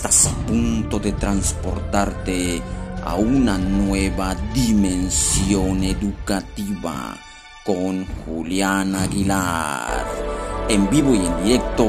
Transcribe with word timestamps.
estás 0.00 0.28
a 0.28 0.46
punto 0.46 0.98
de 0.98 1.12
transportarte 1.12 2.62
a 3.04 3.16
una 3.16 3.58
nueva 3.58 4.34
dimensión 4.54 5.84
educativa 5.84 7.18
con 7.66 8.06
Julián 8.24 8.94
Aguilar, 8.94 10.06
en 10.70 10.88
vivo 10.88 11.14
y 11.14 11.26
en 11.26 11.44
directo 11.44 11.86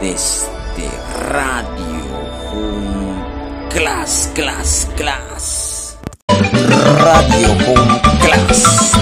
desde 0.00 0.88
Radio 1.28 2.08
Home 2.54 3.68
Class, 3.68 4.32
Class, 4.34 4.90
Class. 4.96 5.98
Radio 6.28 7.50
Home 7.50 8.00
Class, 8.22 8.92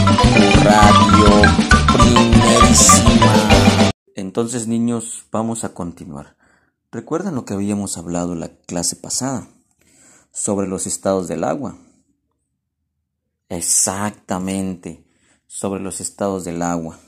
radio 0.65 1.43
primerísima. 1.87 3.33
Entonces 4.17 4.67
niños, 4.67 5.25
vamos 5.31 5.63
a 5.63 5.73
continuar. 5.73 6.35
¿Recuerdan 6.95 7.35
lo 7.35 7.45
que 7.45 7.55
habíamos 7.55 7.99
hablado 7.99 8.37
la 8.37 8.57
clase 8.67 8.95
pasada? 8.95 9.49
Sobre 10.31 10.69
los 10.69 10.87
estados 10.87 11.27
del 11.27 11.43
agua. 11.43 11.77
Exactamente, 13.49 15.05
sobre 15.49 15.81
los 15.81 16.01
estados 16.01 16.45
del 16.45 16.63
agua. 16.63 17.01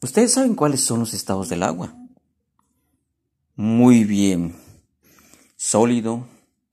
¿Ustedes 0.00 0.32
saben 0.32 0.54
cuáles 0.54 0.82
son 0.82 1.00
los 1.00 1.12
estados 1.12 1.48
del 1.48 1.64
agua? 1.64 1.92
Muy 3.56 4.04
bien. 4.04 4.54
Sólido, 5.56 6.28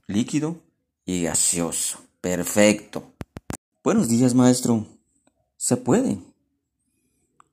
líquido 0.06 0.62
y 1.08 1.24
gaseoso. 1.24 2.02
Perfecto. 2.22 3.16
Buenos 3.84 4.10
días, 4.10 4.36
maestro. 4.36 4.86
¿Se 5.58 5.76
puede? 5.76 6.20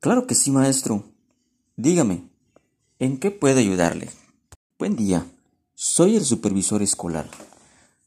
Claro 0.01 0.27
que 0.27 0.35
sí, 0.35 0.51
maestro. 0.51 1.05
Dígame, 1.77 2.29
¿en 2.99 3.19
qué 3.19 3.31
puede 3.31 3.61
ayudarle? 3.61 4.20
Buen 4.81 4.97
día, 4.97 5.27
soy 5.75 6.17
el 6.17 6.25
supervisor 6.25 6.81
escolar. 6.81 7.29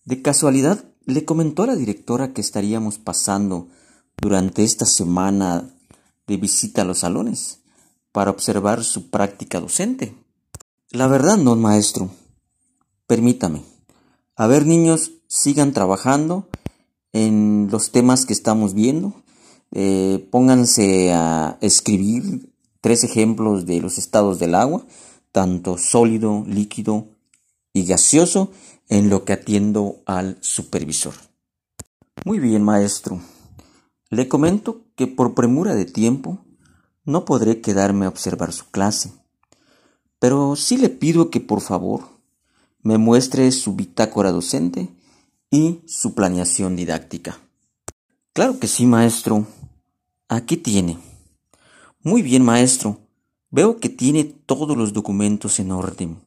De 0.06 0.24
casualidad, 0.24 0.84
le 1.06 1.24
comentó 1.24 1.62
a 1.62 1.68
la 1.68 1.76
directora 1.76 2.34
que 2.34 2.42
estaríamos 2.42 2.98
pasando 2.98 3.68
durante 4.20 4.64
esta 4.64 4.88
semana 4.88 5.70
de 6.26 6.38
visita 6.38 6.82
a 6.82 6.86
los 6.86 7.02
salones 7.02 7.60
para 8.12 8.32
observar 8.32 8.84
su 8.84 9.12
práctica 9.12 9.60
docente. 9.60 10.16
La 10.90 11.06
verdad 11.06 11.38
no, 11.38 11.56
maestro. 11.56 12.10
Permítame. 13.06 13.62
A 14.36 14.48
ver, 14.48 14.66
niños, 14.66 15.12
sigan 15.28 15.74
trabajando 15.74 16.50
en 17.12 17.68
los 17.72 17.92
temas 17.92 18.26
que 18.26 18.34
estamos 18.34 18.74
viendo. 18.74 19.14
Eh, 19.74 20.28
pónganse 20.32 21.14
a 21.14 21.56
escribir 21.62 22.52
tres 22.82 23.04
ejemplos 23.04 23.68
de 23.68 23.80
los 23.80 24.00
estados 24.00 24.40
del 24.40 24.56
agua 24.56 24.84
tanto 25.34 25.78
sólido, 25.78 26.46
líquido 26.48 27.10
y 27.74 27.86
gaseoso 27.86 28.52
en 28.88 29.10
lo 29.10 29.26
que 29.26 29.34
atiendo 29.34 29.98
al 30.06 30.38
supervisor. 30.40 31.16
Muy 32.24 32.40
bien, 32.40 32.64
maestro. 32.64 33.20
Le 34.10 34.30
comento 34.30 34.86
que 34.96 35.08
por 35.08 35.34
premura 35.34 35.74
de 35.74 35.86
tiempo 35.86 36.46
no 37.04 37.26
podré 37.26 37.60
quedarme 37.60 38.06
a 38.06 38.10
observar 38.10 38.54
su 38.54 38.70
clase, 38.70 39.12
pero 40.20 40.56
sí 40.56 40.78
le 40.78 40.90
pido 40.90 41.30
que 41.30 41.42
por 41.42 41.60
favor 41.60 42.04
me 42.82 42.98
muestre 42.98 43.52
su 43.52 43.76
bitácora 43.76 44.32
docente 44.32 44.90
y 45.50 45.82
su 45.88 46.14
planeación 46.14 46.76
didáctica. 46.76 47.40
Claro 48.34 48.60
que 48.60 48.68
sí, 48.68 48.86
maestro. 48.86 49.48
Aquí 50.30 50.58
tiene. 50.58 50.98
Muy 52.04 52.22
bien, 52.22 52.44
maestro. 52.44 53.03
Veo 53.54 53.78
que 53.78 53.88
tiene 53.88 54.24
todos 54.24 54.76
los 54.76 54.94
documentos 54.94 55.60
en 55.60 55.72
orden. 55.72 56.18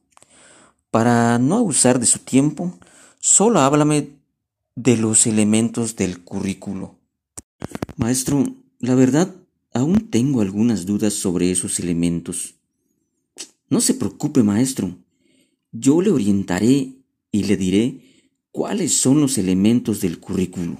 Para 0.91 1.37
no 1.39 1.57
abusar 1.57 1.99
de 1.99 2.05
su 2.05 2.19
tiempo, 2.19 2.79
solo 3.19 3.59
háblame 3.59 4.11
de 4.77 4.95
los 4.95 5.27
elementos 5.27 5.97
del 5.97 6.23
currículo. 6.23 6.95
Maestro, 7.97 8.45
la 8.79 8.95
verdad, 8.95 9.35
aún 9.73 10.09
tengo 10.09 10.39
algunas 10.39 10.85
dudas 10.85 11.15
sobre 11.15 11.51
esos 11.51 11.81
elementos. 11.81 12.55
No 13.67 13.81
se 13.81 13.93
preocupe, 13.93 14.41
maestro. 14.41 14.95
Yo 15.73 16.01
le 16.01 16.11
orientaré 16.11 16.93
y 17.29 17.43
le 17.43 17.57
diré 17.57 18.31
cuáles 18.51 18.97
son 18.97 19.19
los 19.19 19.37
elementos 19.37 19.99
del 19.99 20.21
currículo. 20.21 20.77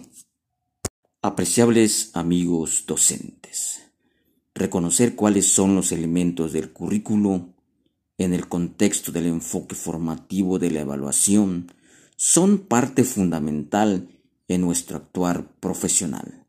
Apreciables 1.21 2.11
amigos 2.13 2.85
docentes 2.87 3.86
reconocer 4.57 5.15
cuáles 5.15 5.47
son 5.47 5.75
los 5.75 5.91
elementos 5.91 6.53
del 6.53 6.71
currículo 6.71 7.53
en 8.17 8.33
el 8.33 8.47
contexto 8.47 9.11
del 9.11 9.27
enfoque 9.27 9.75
formativo 9.75 10.59
de 10.59 10.71
la 10.71 10.81
evaluación 10.81 11.71
son 12.15 12.57
parte 12.57 13.03
fundamental 13.03 14.09
en 14.47 14.61
nuestro 14.61 14.97
actuar 14.97 15.47
profesional. 15.59 16.45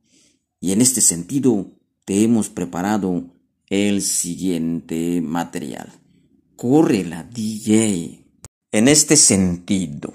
Y 0.61 0.73
en 0.73 0.81
este 0.81 1.01
sentido 1.01 1.67
te 2.05 2.25
hemos 2.25 2.49
preparado 2.49 3.25
el 3.69 4.03
siguiente 4.03 5.21
material. 5.21 5.93
Corre 6.57 7.05
la 7.05 7.23
DJ. 7.23 8.25
En 8.73 8.89
este 8.89 9.17
sentido, 9.17 10.13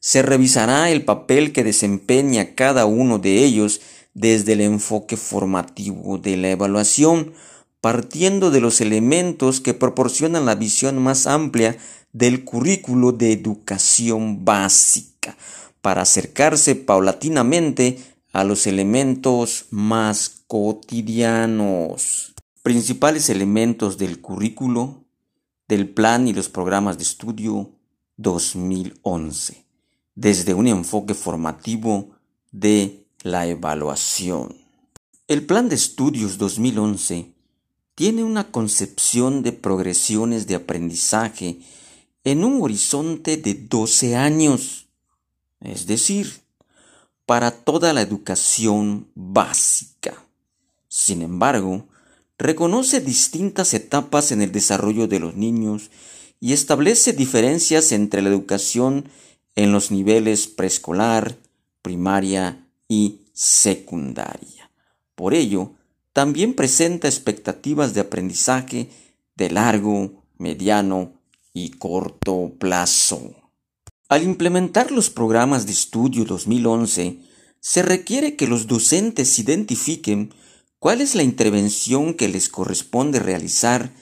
se 0.00 0.22
revisará 0.22 0.90
el 0.90 1.04
papel 1.04 1.52
que 1.52 1.64
desempeña 1.64 2.54
cada 2.54 2.86
uno 2.86 3.18
de 3.18 3.44
ellos 3.44 3.80
desde 4.16 4.54
el 4.54 4.62
enfoque 4.62 5.18
formativo 5.18 6.16
de 6.16 6.38
la 6.38 6.48
evaluación, 6.48 7.34
partiendo 7.82 8.50
de 8.50 8.62
los 8.62 8.80
elementos 8.80 9.60
que 9.60 9.74
proporcionan 9.74 10.46
la 10.46 10.54
visión 10.54 11.02
más 11.02 11.26
amplia 11.26 11.76
del 12.14 12.42
currículo 12.42 13.12
de 13.12 13.32
educación 13.32 14.42
básica, 14.42 15.36
para 15.82 16.00
acercarse 16.00 16.74
paulatinamente 16.76 17.98
a 18.32 18.42
los 18.42 18.66
elementos 18.66 19.66
más 19.68 20.44
cotidianos. 20.46 22.34
Principales 22.62 23.28
elementos 23.28 23.98
del 23.98 24.22
currículo, 24.22 25.04
del 25.68 25.90
plan 25.90 26.26
y 26.26 26.32
los 26.32 26.48
programas 26.48 26.96
de 26.96 27.02
estudio 27.04 27.70
2011, 28.16 29.62
desde 30.14 30.54
un 30.54 30.68
enfoque 30.68 31.12
formativo 31.12 32.16
de 32.50 33.05
la 33.26 33.46
evaluación. 33.46 34.56
El 35.26 35.44
Plan 35.44 35.68
de 35.68 35.74
Estudios 35.74 36.38
2011 36.38 37.32
tiene 37.96 38.22
una 38.22 38.52
concepción 38.52 39.42
de 39.42 39.50
progresiones 39.50 40.46
de 40.46 40.54
aprendizaje 40.54 41.58
en 42.22 42.44
un 42.44 42.62
horizonte 42.62 43.36
de 43.36 43.54
12 43.54 44.14
años, 44.14 44.86
es 45.60 45.86
decir, 45.86 46.40
para 47.24 47.50
toda 47.50 47.92
la 47.92 48.02
educación 48.02 49.08
básica. 49.16 50.24
Sin 50.86 51.22
embargo, 51.22 51.88
reconoce 52.38 53.00
distintas 53.00 53.74
etapas 53.74 54.30
en 54.30 54.40
el 54.40 54.52
desarrollo 54.52 55.08
de 55.08 55.18
los 55.18 55.34
niños 55.34 55.90
y 56.38 56.52
establece 56.52 57.12
diferencias 57.12 57.90
entre 57.90 58.22
la 58.22 58.28
educación 58.28 59.08
en 59.56 59.72
los 59.72 59.90
niveles 59.90 60.46
preescolar, 60.46 61.36
primaria 61.82 62.65
y 62.88 63.26
secundaria. 63.32 64.70
Por 65.14 65.34
ello, 65.34 65.72
también 66.12 66.54
presenta 66.54 67.08
expectativas 67.08 67.94
de 67.94 68.00
aprendizaje 68.00 68.88
de 69.34 69.50
largo, 69.50 70.24
mediano 70.38 71.20
y 71.52 71.70
corto 71.70 72.52
plazo. 72.58 73.34
Al 74.08 74.22
implementar 74.22 74.92
los 74.92 75.10
programas 75.10 75.66
de 75.66 75.72
estudio 75.72 76.24
2011, 76.24 77.18
se 77.60 77.82
requiere 77.82 78.36
que 78.36 78.46
los 78.46 78.66
docentes 78.66 79.38
identifiquen 79.38 80.32
cuál 80.78 81.00
es 81.00 81.14
la 81.14 81.22
intervención 81.22 82.14
que 82.14 82.28
les 82.28 82.48
corresponde 82.48 83.18
realizar 83.18 83.92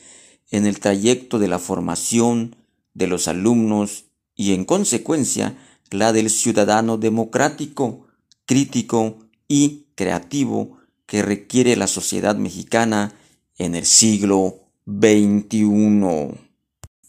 en 0.51 0.67
el 0.67 0.79
trayecto 0.81 1.39
de 1.39 1.49
la 1.49 1.59
formación 1.59 2.57
de 2.93 3.07
los 3.07 3.27
alumnos 3.27 4.05
y, 4.35 4.53
en 4.53 4.65
consecuencia, 4.65 5.57
la 5.91 6.13
del 6.13 6.31
ciudadano 6.31 6.99
democrático, 6.99 8.04
crítico 8.47 9.19
y 9.49 9.87
creativo 9.95 10.79
que 11.07 11.23
requiere 11.23 11.77
la 11.77 11.87
sociedad 11.87 12.37
mexicana 12.37 13.15
en 13.59 13.75
el 13.75 13.87
siglo 13.87 14.61
XXI. 14.87 16.39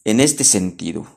En 0.04 0.20
este 0.20 0.44
sentido, 0.44 1.08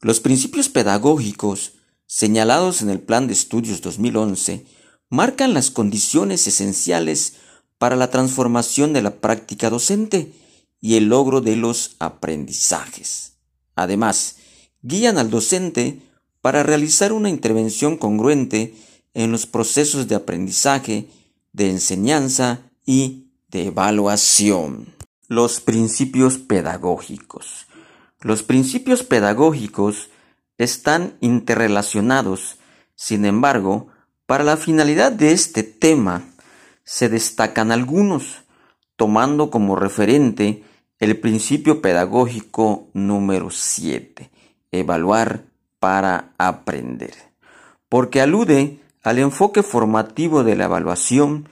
los 0.00 0.20
principios 0.20 0.68
pedagógicos 0.68 1.72
señalados 2.06 2.82
en 2.82 2.90
el 2.90 3.00
Plan 3.00 3.26
de 3.26 3.32
Estudios 3.32 3.80
2011 3.82 4.66
marcan 5.10 5.54
las 5.54 5.70
condiciones 5.70 6.46
esenciales 6.46 7.34
para 7.78 7.96
la 7.96 8.10
transformación 8.10 8.92
de 8.92 9.02
la 9.02 9.16
práctica 9.16 9.70
docente 9.70 10.32
y 10.80 10.96
el 10.96 11.08
logro 11.08 11.40
de 11.40 11.56
los 11.56 11.96
aprendizajes. 11.98 13.32
Además, 13.74 14.36
guían 14.82 15.18
al 15.18 15.30
docente 15.30 16.00
para 16.40 16.62
realizar 16.62 17.12
una 17.12 17.30
intervención 17.30 17.96
congruente 17.96 18.74
en 19.18 19.32
los 19.32 19.46
procesos 19.46 20.06
de 20.06 20.14
aprendizaje, 20.14 21.08
de 21.52 21.70
enseñanza 21.70 22.60
y 22.86 23.32
de 23.48 23.66
evaluación. 23.66 24.94
Los 25.26 25.60
principios 25.60 26.38
pedagógicos. 26.38 27.66
Los 28.20 28.44
principios 28.44 29.02
pedagógicos 29.02 30.10
están 30.56 31.16
interrelacionados. 31.20 32.58
Sin 32.94 33.24
embargo, 33.24 33.88
para 34.26 34.44
la 34.44 34.56
finalidad 34.56 35.10
de 35.10 35.32
este 35.32 35.64
tema, 35.64 36.22
se 36.84 37.08
destacan 37.08 37.72
algunos, 37.72 38.44
tomando 38.94 39.50
como 39.50 39.74
referente 39.74 40.62
el 41.00 41.18
principio 41.18 41.82
pedagógico 41.82 42.86
número 42.92 43.50
7, 43.50 44.30
evaluar 44.70 45.42
para 45.80 46.34
aprender, 46.38 47.14
porque 47.88 48.20
alude 48.20 48.78
al 49.08 49.18
enfoque 49.18 49.62
formativo 49.62 50.44
de 50.44 50.54
la 50.54 50.64
evaluación 50.64 51.48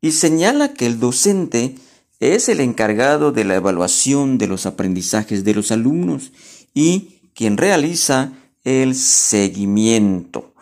y 0.00 0.12
señala 0.12 0.74
que 0.74 0.86
el 0.86 1.00
docente 1.00 1.74
es 2.20 2.48
el 2.48 2.60
encargado 2.60 3.32
de 3.32 3.44
la 3.44 3.54
evaluación 3.54 4.38
de 4.38 4.46
los 4.46 4.66
aprendizajes 4.66 5.44
de 5.44 5.54
los 5.54 5.70
alumnos 5.70 6.32
y 6.74 7.20
quien 7.34 7.56
realiza 7.56 8.32
el 8.64 8.94
seguimiento, 8.94 10.52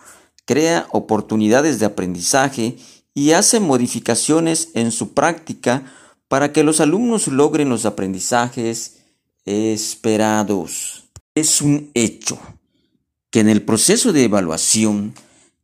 crea 0.44 0.86
oportunidades 0.92 1.80
de 1.80 1.86
aprendizaje 1.86 2.76
y 3.12 3.32
hace 3.32 3.58
modificaciones 3.58 4.68
en 4.74 4.92
su 4.92 5.14
práctica 5.14 5.82
para 6.28 6.52
que 6.52 6.62
los 6.62 6.80
alumnos 6.80 7.28
logren 7.28 7.68
los 7.68 7.86
aprendizajes 7.86 8.98
esperados. 9.44 11.04
Es 11.34 11.60
un 11.60 11.90
hecho 11.94 12.38
que 13.30 13.40
en 13.40 13.48
el 13.48 13.62
proceso 13.62 14.12
de 14.12 14.24
evaluación 14.24 15.14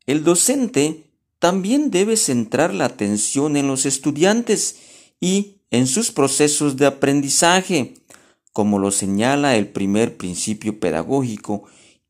el 0.06 0.24
docente 0.24 1.04
también 1.38 1.90
debe 1.90 2.16
centrar 2.16 2.72
la 2.72 2.84
atención 2.84 3.56
en 3.56 3.66
los 3.66 3.86
estudiantes 3.86 4.76
y 5.20 5.62
en 5.70 5.86
sus 5.86 6.12
procesos 6.12 6.76
de 6.76 6.86
aprendizaje, 6.86 7.94
como 8.52 8.78
lo 8.78 8.90
señala 8.90 9.56
el 9.56 9.68
primer 9.68 10.16
principio 10.16 10.78
pedagógico, 10.78 11.64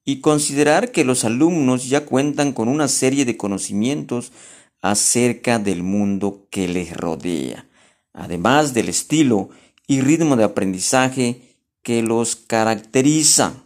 y 0.05 0.21
considerar 0.21 0.91
que 0.91 1.05
los 1.05 1.25
alumnos 1.25 1.89
ya 1.89 2.05
cuentan 2.05 2.53
con 2.53 2.69
una 2.69 2.89
serie 2.89 3.25
de 3.25 3.37
conocimientos 3.37 4.33
acerca 4.81 5.59
del 5.61 5.85
mundo 5.85 6.49
que 6.51 6.67
les 6.67 6.97
rodea, 6.97 7.69
además 8.13 8.75
del 8.75 8.89
estilo 8.89 9.51
y 9.87 10.01
ritmo 10.01 10.37
de 10.37 10.45
aprendizaje 10.45 11.57
que 11.83 12.03
los 12.03 12.35
caracteriza. 12.35 13.65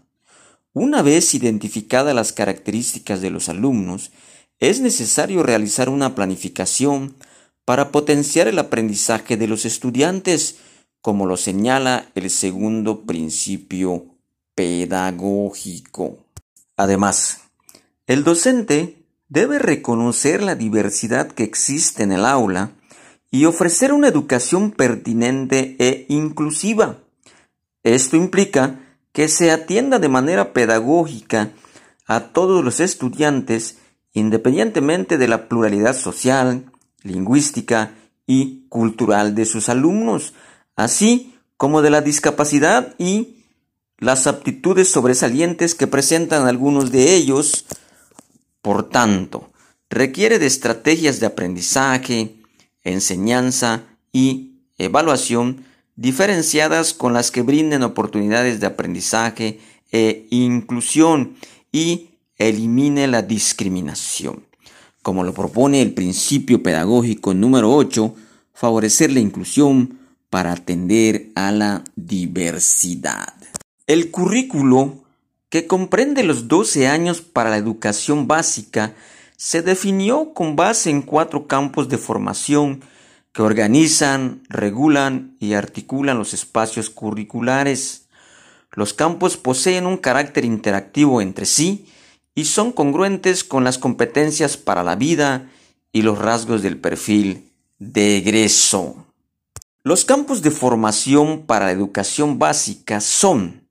Una 0.78 1.00
vez 1.00 1.34
identificadas 1.34 2.14
las 2.14 2.34
características 2.34 3.23
de 3.23 3.31
los 3.31 3.49
alumnos, 3.49 4.11
es 4.61 4.81
necesario 4.81 5.43
realizar 5.43 5.88
una 5.88 6.14
planificación 6.14 7.17
para 7.64 7.90
potenciar 7.90 8.46
el 8.46 8.58
aprendizaje 8.58 9.38
de 9.38 9.49
los 9.49 9.64
estudiantes, 9.64 10.56
como 11.00 11.25
lo 11.25 11.38
señala 11.38 12.11
el 12.14 12.28
segundo 12.28 13.06
principio 13.06 14.05
pedagógico. 14.55 16.19
Además, 16.76 17.40
el 18.06 18.22
docente 18.22 19.02
debe 19.31 19.58
reconocer 19.58 20.43
la 20.43 20.56
diversidad 20.56 21.29
que 21.29 21.44
existe 21.44 22.02
en 22.02 22.12
el 22.12 22.26
aula 22.26 22.72
y 23.31 23.46
ofrecer 23.46 23.94
una 23.94 24.08
educación 24.08 24.72
pertinente 24.72 25.76
e 25.79 26.05
inclusiva. 26.11 26.99
Esto 27.82 28.17
implica 28.17 28.85
que 29.16 29.30
se 29.30 29.50
atienda 29.50 29.98
de 29.98 30.10
manera 30.10 30.52
pedagógica 30.52 31.50
a 32.06 32.20
todos 32.34 32.62
los 32.62 32.80
estudiantes 32.80 33.78
independientemente 34.12 35.16
de 35.16 35.26
la 35.26 35.48
pluralidad 35.48 35.96
social, 35.96 36.70
lingüística 37.02 37.94
y 38.26 38.66
cultural 38.68 39.34
de 39.34 39.46
sus 39.46 39.70
alumnos, 39.70 40.34
así 40.76 41.34
como 41.56 41.80
de 41.80 41.88
la 41.88 42.02
discapacidad 42.02 42.94
y 42.98 43.46
las 43.96 44.26
aptitudes 44.26 44.90
sobresalientes 44.90 45.74
que 45.74 45.86
presentan 45.86 46.46
algunos 46.46 46.92
de 46.92 47.14
ellos. 47.14 47.64
Por 48.60 48.86
tanto, 48.90 49.50
requiere 49.88 50.38
de 50.38 50.44
estrategias 50.44 51.20
de 51.20 51.26
aprendizaje, 51.26 52.36
enseñanza 52.84 53.84
y 54.12 54.58
evaluación 54.76 55.64
diferenciadas 55.96 56.94
con 56.94 57.12
las 57.12 57.31
que 57.31 57.43
brinden 57.43 57.82
oportunidades 57.82 58.60
de 58.60 58.66
aprendizaje 58.66 59.58
e 59.90 60.26
inclusión 60.31 61.37
y 61.72 62.10
elimine 62.37 63.06
la 63.06 63.22
discriminación. 63.22 64.44
Como 65.02 65.25
lo 65.25 65.32
propone 65.32 65.82
el 65.82 65.94
principio 65.94 66.62
pedagógico 66.62 67.32
número 67.32 67.72
8, 67.75 68.14
favorecer 68.52 69.12
la 69.12 69.20
inclusión 69.20 69.98
para 70.31 70.52
atender 70.52 71.31
a 71.34 71.52
la 71.52 71.84
diversidad. 71.94 73.34
El 73.87 74.10
currículo, 74.10 75.04
que 75.48 75.66
comprende 75.66 76.25
los 76.25 76.48
12 76.48 76.88
años 76.88 77.20
para 77.22 77.50
la 77.50 77.56
educación 77.56 78.26
básica, 78.26 78.94
se 79.37 79.62
definió 79.62 80.34
con 80.34 80.56
base 80.56 80.90
en 80.90 81.02
cuatro 81.02 81.46
campos 81.46 81.88
de 81.88 81.98
formación 81.98 82.81
que 83.36 83.42
organizan, 83.42 84.44
regulan 84.48 85.36
y 85.38 85.52
articulan 85.52 86.16
los 86.16 86.32
espacios 86.32 86.88
curriculares. 86.88 88.08
Los 88.72 88.94
campos 88.94 89.36
poseen 89.36 89.84
un 89.84 89.98
carácter 89.98 90.46
interactivo 90.46 91.20
entre 91.20 91.44
sí 91.44 91.86
y 92.34 92.46
son 92.46 92.72
congruentes 92.72 93.44
con 93.44 93.62
las 93.62 93.76
competencias 93.76 94.56
para 94.56 94.82
la 94.82 94.96
vida 94.96 95.50
y 95.92 96.00
los 96.00 96.16
rasgos 96.18 96.62
del 96.62 96.78
perfil 96.80 97.52
de 97.78 98.16
egreso. 98.16 99.04
Los 99.82 100.06
campos 100.06 100.40
de 100.40 100.50
formación 100.50 101.44
para 101.44 101.66
la 101.66 101.72
educación 101.72 102.38
básica 102.38 103.02
son, 103.02 103.68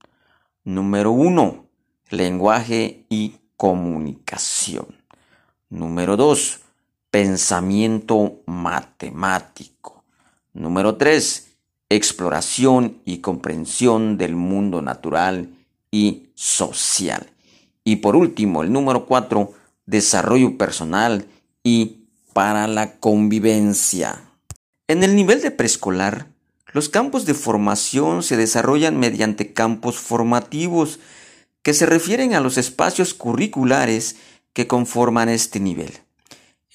número 0.64 1.12
uno, 1.12 1.66
lenguaje 2.12 3.08
y 3.10 3.38
comunicación. 3.58 4.96
Número 5.72 6.18
dos, 6.18 6.60
pensamiento 7.16 8.42
matemático. 8.46 10.04
Número 10.52 10.98
tres, 10.98 11.48
exploración 11.88 12.98
y 13.06 13.20
comprensión 13.20 14.18
del 14.18 14.36
mundo 14.36 14.82
natural 14.82 15.48
y 15.92 16.28
social. 16.36 17.32
Y 17.86 17.96
por 17.98 18.18
último, 18.18 18.64
el 18.64 18.74
número 18.74 19.06
cuatro, 19.06 19.54
desarrollo 19.86 20.58
personal 20.58 21.26
y 21.64 22.00
para 22.34 22.68
la 22.68 22.98
convivencia. 22.98 24.22
En 24.90 25.02
el 25.02 25.16
nivel 25.16 25.42
de 25.42 25.52
preescolar, 25.52 26.28
los 26.74 26.90
campos 26.90 27.26
de 27.26 27.34
formación 27.34 28.24
se 28.24 28.36
desarrollan 28.36 29.00
mediante 29.00 29.54
campos 29.54 30.00
formativos 30.00 31.00
que 31.62 31.74
se 31.74 31.86
refieren 31.86 32.34
a 32.34 32.42
los 32.42 32.58
espacios 32.58 33.14
curriculares 33.14 34.18
que 34.52 34.68
conforman 34.68 35.30
este 35.30 35.62
nivel. 35.62 36.05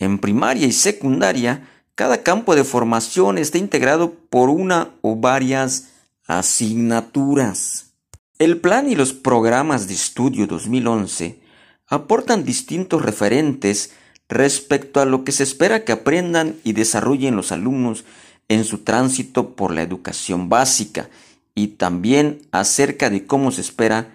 En 0.01 0.19
primaria 0.19 0.67
y 0.67 0.73
secundaria, 0.73 1.69
cada 1.95 2.23
campo 2.23 2.57
de 2.57 2.65
formación 2.65 3.37
está 3.37 3.59
integrado 3.59 4.15
por 4.31 4.49
una 4.49 4.89
o 5.03 5.17
varias 5.17 5.91
asignaturas. 6.27 7.93
El 8.39 8.57
plan 8.57 8.91
y 8.91 8.95
los 8.95 9.13
programas 9.13 9.87
de 9.87 9.95
estudio 9.95 10.47
2011 10.47 11.39
aportan 11.87 12.45
distintos 12.45 13.03
referentes 13.03 13.93
respecto 14.31 15.01
a 15.01 15.05
lo 15.05 15.23
que 15.23 15.33
se 15.33 15.43
espera 15.43 15.85
que 15.85 15.93
aprendan 15.93 16.57
y 16.65 16.73
desarrollen 16.73 17.37
los 17.37 17.53
alumnos 17.53 18.07
en 18.49 18.65
su 18.65 18.79
tránsito 18.79 19.55
por 19.55 19.75
la 19.75 19.83
educación 19.83 20.49
básica 20.49 21.11
y 21.55 21.69
también 21.69 22.41
acerca 22.53 23.11
de 23.11 23.27
cómo 23.27 23.51
se 23.51 23.61
espera 23.61 24.15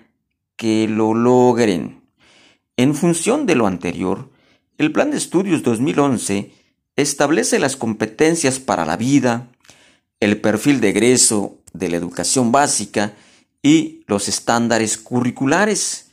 que 0.55 0.87
lo 0.87 1.13
logren. 1.13 2.01
En 2.75 2.95
función 2.95 3.45
de 3.45 3.53
lo 3.53 3.67
anterior, 3.67 4.29
el 4.77 4.91
Plan 4.91 5.11
de 5.11 5.17
Estudios 5.17 5.63
2011 5.63 6.51
establece 6.95 7.59
las 7.59 7.75
competencias 7.75 8.59
para 8.59 8.85
la 8.85 8.97
vida, 8.97 9.47
el 10.19 10.41
perfil 10.41 10.81
de 10.81 10.89
egreso 10.89 11.57
de 11.73 11.89
la 11.89 11.97
educación 11.97 12.51
básica 12.51 13.13
y 13.61 14.03
los 14.07 14.27
estándares 14.27 14.97
curriculares 14.97 16.07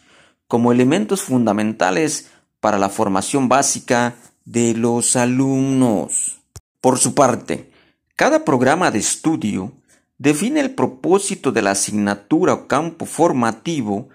como 0.47 0.73
elementos 0.73 1.23
fundamentales 1.23 2.28
para 2.61 2.78
la 2.78 2.88
formación 2.88 3.49
básica 3.49 4.14
de 4.45 4.75
los 4.75 5.16
alumnos. 5.16 6.38
Por 6.81 6.99
su 6.99 7.14
parte, 7.14 7.71
cada 8.16 8.45
programa 8.45 8.90
de 8.90 8.99
estudio 8.99 9.73
define 10.19 10.61
el 10.61 10.73
propósito 10.73 11.50
de 11.50 11.62
la 11.62 11.73
asignatura 11.73 12.54
o 12.54 12.69
campo 12.69 13.07
formativo, 13.07 14.09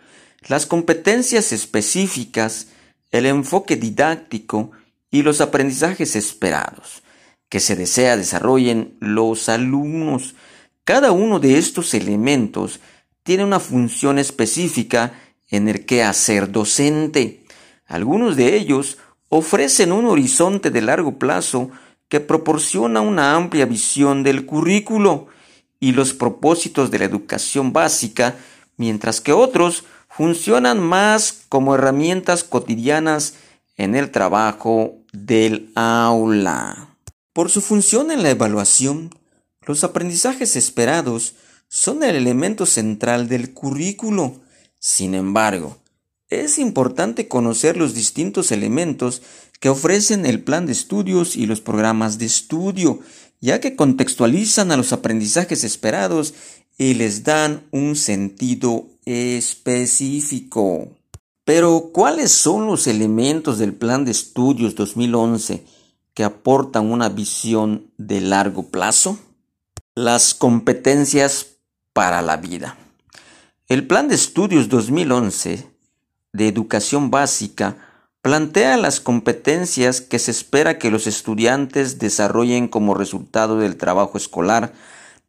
las 0.47 0.65
competencias 0.65 1.51
específicas, 1.51 2.67
el 3.11 3.25
enfoque 3.25 3.75
didáctico 3.75 4.71
y 5.09 5.23
los 5.23 5.41
aprendizajes 5.41 6.15
esperados 6.15 7.03
que 7.49 7.59
se 7.59 7.75
desea 7.75 8.17
desarrollen 8.17 8.97
los 8.99 9.49
alumnos. 9.49 10.35
Cada 10.83 11.11
uno 11.11 11.39
de 11.39 11.57
estos 11.57 11.93
elementos 11.93 12.79
tiene 13.23 13.43
una 13.43 13.59
función 13.59 14.19
específica 14.19 15.13
en 15.49 15.67
el 15.67 15.85
quehacer 15.85 16.51
docente. 16.51 17.43
Algunos 17.85 18.35
de 18.35 18.55
ellos 18.55 18.97
ofrecen 19.29 19.91
un 19.91 20.05
horizonte 20.05 20.71
de 20.71 20.81
largo 20.81 21.17
plazo 21.17 21.71
que 22.09 22.19
proporciona 22.19 23.01
una 23.01 23.35
amplia 23.35 23.65
visión 23.65 24.23
del 24.23 24.45
currículo 24.45 25.27
y 25.79 25.91
los 25.91 26.13
propósitos 26.13 26.89
de 26.89 26.99
la 26.99 27.05
educación 27.05 27.73
básica, 27.73 28.35
mientras 28.77 29.21
que 29.21 29.33
otros 29.33 29.83
funcionan 30.17 30.79
más 30.79 31.43
como 31.47 31.75
herramientas 31.75 32.43
cotidianas 32.43 33.35
en 33.75 33.95
el 33.95 34.09
trabajo 34.09 34.95
del 35.13 35.71
aula. 35.75 36.97
Por 37.33 37.51
su 37.51 37.61
función 37.61 38.09
en 38.09 38.23
la 38.23 38.31
evaluación, 38.31 39.11
los 39.67 39.83
aprendizajes 39.83 40.55
esperados 40.55 41.35
son 41.67 42.03
el 42.03 42.15
elemento 42.15 42.65
central 42.65 43.27
del 43.27 43.53
currículo. 43.53 44.41
Sin 44.79 45.13
embargo, 45.13 45.77
es 46.29 46.57
importante 46.57 47.27
conocer 47.27 47.77
los 47.77 47.93
distintos 47.93 48.51
elementos 48.51 49.21
que 49.59 49.69
ofrecen 49.69 50.25
el 50.25 50.41
plan 50.41 50.65
de 50.65 50.71
estudios 50.71 51.35
y 51.35 51.45
los 51.45 51.61
programas 51.61 52.17
de 52.17 52.25
estudio, 52.25 53.01
ya 53.39 53.59
que 53.59 53.75
contextualizan 53.75 54.71
a 54.71 54.77
los 54.77 54.93
aprendizajes 54.93 55.63
esperados 55.63 56.33
y 56.75 56.95
les 56.95 57.23
dan 57.23 57.67
un 57.69 57.95
sentido 57.95 58.96
específico. 59.07 60.89
Pero, 61.45 61.91
¿cuáles 61.93 62.29
son 62.33 62.67
los 62.67 62.87
elementos 62.87 63.57
del 63.57 63.73
Plan 63.73 64.03
de 64.03 64.11
Estudios 64.11 64.75
2011 64.75 65.63
que 66.13 66.25
aportan 66.25 66.91
una 66.91 67.07
visión 67.07 67.89
de 67.97 68.19
largo 68.19 68.63
plazo? 68.63 69.17
Las 69.95 70.33
competencias 70.33 71.55
para 71.93 72.21
la 72.21 72.35
vida. 72.35 72.77
El 73.67 73.87
Plan 73.87 74.09
de 74.09 74.15
Estudios 74.15 74.67
2011 74.67 75.65
de 76.33 76.47
Educación 76.49 77.09
Básica 77.09 77.77
plantea 78.21 78.75
las 78.75 78.99
competencias 78.99 80.01
que 80.01 80.19
se 80.19 80.31
espera 80.31 80.77
que 80.77 80.91
los 80.91 81.07
estudiantes 81.07 81.97
desarrollen 81.97 82.67
como 82.67 82.93
resultado 82.93 83.57
del 83.57 83.77
trabajo 83.77 84.17
escolar 84.17 84.73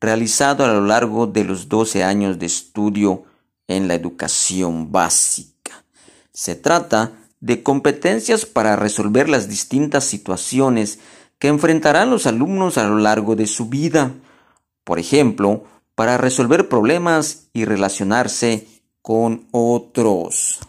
realizado 0.00 0.64
a 0.64 0.68
lo 0.68 0.84
largo 0.84 1.28
de 1.28 1.44
los 1.44 1.68
12 1.68 2.02
años 2.02 2.40
de 2.40 2.46
estudio 2.46 3.27
en 3.68 3.86
la 3.86 3.94
educación 3.94 4.90
básica. 4.90 5.84
Se 6.32 6.56
trata 6.56 7.12
de 7.40 7.62
competencias 7.62 8.46
para 8.46 8.74
resolver 8.74 9.28
las 9.28 9.48
distintas 9.48 10.04
situaciones 10.04 10.98
que 11.38 11.48
enfrentarán 11.48 12.10
los 12.10 12.26
alumnos 12.26 12.78
a 12.78 12.88
lo 12.88 12.98
largo 12.98 13.36
de 13.36 13.46
su 13.46 13.68
vida. 13.68 14.12
Por 14.82 14.98
ejemplo, 14.98 15.64
para 15.94 16.18
resolver 16.18 16.68
problemas 16.68 17.48
y 17.52 17.64
relacionarse 17.64 18.66
con 19.02 19.46
otros. 19.52 20.60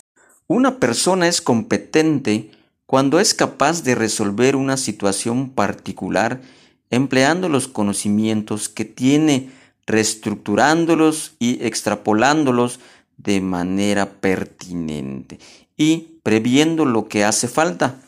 Una 0.48 0.80
persona 0.80 1.28
es 1.28 1.42
competente 1.42 2.52
cuando 2.86 3.20
es 3.20 3.34
capaz 3.34 3.84
de 3.84 3.96
resolver 3.96 4.56
una 4.56 4.78
situación 4.78 5.50
particular 5.52 6.42
empleando 6.90 7.50
los 7.50 7.68
conocimientos 7.68 8.68
que 8.68 8.86
tiene 8.86 9.52
reestructurándolos 9.90 11.34
y 11.40 11.66
extrapolándolos 11.66 12.80
de 13.18 13.42
manera 13.42 14.06
pertinente 14.22 15.40
y 15.76 16.20
previendo 16.22 16.86
lo 16.86 17.08
que 17.08 17.26
hace 17.26 17.48
falta. 17.48 18.00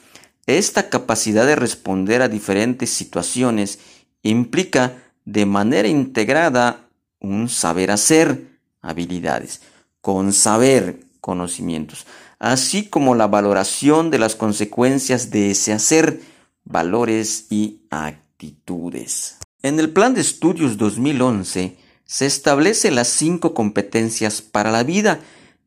Esta 0.46 0.90
capacidad 0.90 1.46
de 1.46 1.56
responder 1.56 2.22
a 2.22 2.30
diferentes 2.30 2.92
situaciones 2.92 3.80
implica 4.22 5.04
de 5.26 5.46
manera 5.46 5.88
integrada 5.88 6.88
un 7.20 7.50
saber 7.50 7.90
hacer, 7.90 8.60
habilidades, 8.82 9.62
con 10.02 10.34
saber, 10.34 11.00
conocimientos, 11.20 12.06
así 12.40 12.90
como 12.90 13.16
la 13.16 13.28
valoración 13.28 14.12
de 14.12 14.20
las 14.20 14.36
consecuencias 14.36 15.32
de 15.32 15.52
ese 15.52 15.74
hacer, 15.74 16.22
valores 16.64 17.48
y 17.50 17.82
actitudes. 17.90 19.41
En 19.64 19.80
el 19.80 19.92
Plan 19.92 20.16
de 20.16 20.22
Estudios 20.22 20.78
2011 20.78 21.78
se 22.04 22.26
establecen 22.26 22.96
las 22.96 23.10
cinco 23.10 23.54
competencias 23.54 24.42
para 24.42 24.72
la 24.72 24.82
vida 24.82 25.20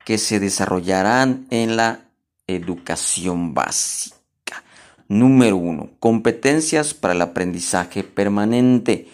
que 0.05 0.19
se 0.19 0.41
desarrollarán 0.41 1.47
en 1.51 1.77
la 1.77 2.01
educación 2.49 3.55
básica. 3.55 4.65
Número 5.07 5.57
1. 5.57 5.91
Competencias 6.01 6.93
para 6.93 7.15
el 7.15 7.23
aprendizaje 7.23 8.03
permanente. 8.03 9.07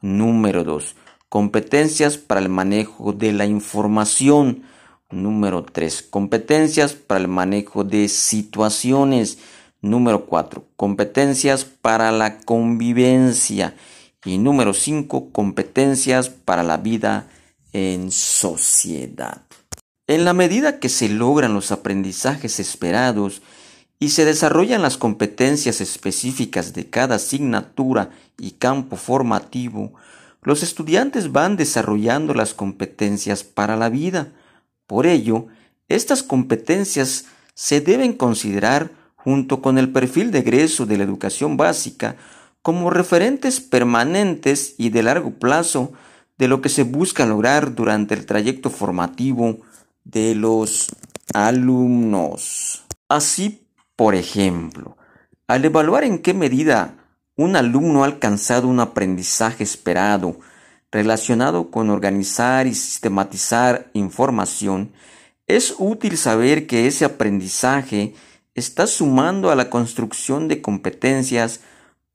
Número 0.00 0.62
2. 0.62 0.94
Competencias 1.28 2.16
para 2.16 2.40
el 2.40 2.48
manejo 2.48 3.12
de 3.12 3.32
la 3.32 3.44
información. 3.44 4.62
Número 5.10 5.64
3. 5.64 6.02
Competencias 6.02 6.92
para 6.92 7.20
el 7.20 7.28
manejo 7.28 7.82
de 7.82 8.08
situaciones. 8.08 9.38
Número 9.82 10.26
4. 10.26 10.64
Competencias 10.76 11.64
para 11.64 12.12
la 12.12 12.38
convivencia. 12.38 13.74
Y 14.24 14.38
número 14.38 14.74
5. 14.74 15.30
Competencias 15.30 16.28
para 16.28 16.64
la 16.64 16.76
vida 16.78 17.28
en 17.72 18.10
sociedad. 18.10 19.42
En 20.08 20.24
la 20.24 20.32
medida 20.32 20.80
que 20.80 20.88
se 20.88 21.08
logran 21.08 21.54
los 21.54 21.70
aprendizajes 21.70 22.58
esperados 22.58 23.42
y 24.00 24.08
se 24.08 24.24
desarrollan 24.24 24.82
las 24.82 24.96
competencias 24.96 25.80
específicas 25.80 26.72
de 26.72 26.90
cada 26.90 27.16
asignatura 27.16 28.10
y 28.38 28.52
campo 28.52 28.96
formativo, 28.96 29.92
los 30.42 30.62
estudiantes 30.62 31.30
van 31.30 31.56
desarrollando 31.56 32.34
las 32.34 32.54
competencias 32.54 33.44
para 33.44 33.76
la 33.76 33.88
vida. 33.88 34.32
Por 34.86 35.06
ello, 35.06 35.46
estas 35.88 36.22
competencias 36.22 37.26
se 37.54 37.80
deben 37.80 38.14
considerar 38.14 38.90
junto 39.14 39.62
con 39.62 39.78
el 39.78 39.92
perfil 39.92 40.30
de 40.32 40.40
egreso 40.40 40.86
de 40.86 40.96
la 40.96 41.04
educación 41.04 41.56
básica 41.56 42.16
como 42.68 42.90
referentes 42.90 43.60
permanentes 43.60 44.74
y 44.76 44.90
de 44.90 45.02
largo 45.02 45.30
plazo 45.30 45.94
de 46.36 46.48
lo 46.48 46.60
que 46.60 46.68
se 46.68 46.82
busca 46.82 47.24
lograr 47.24 47.74
durante 47.74 48.12
el 48.12 48.26
trayecto 48.26 48.68
formativo 48.68 49.60
de 50.04 50.34
los 50.34 50.88
alumnos. 51.32 52.84
Así, 53.08 53.66
por 53.96 54.14
ejemplo, 54.14 54.98
al 55.46 55.64
evaluar 55.64 56.04
en 56.04 56.18
qué 56.18 56.34
medida 56.34 56.94
un 57.36 57.56
alumno 57.56 58.02
ha 58.02 58.06
alcanzado 58.06 58.68
un 58.68 58.80
aprendizaje 58.80 59.64
esperado 59.64 60.38
relacionado 60.92 61.70
con 61.70 61.88
organizar 61.88 62.66
y 62.66 62.74
sistematizar 62.74 63.88
información, 63.94 64.92
es 65.46 65.74
útil 65.78 66.18
saber 66.18 66.66
que 66.66 66.86
ese 66.86 67.06
aprendizaje 67.06 68.12
está 68.54 68.86
sumando 68.86 69.50
a 69.50 69.54
la 69.54 69.70
construcción 69.70 70.48
de 70.48 70.60
competencias 70.60 71.60